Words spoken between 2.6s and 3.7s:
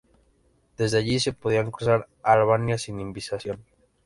sin inhibiciones.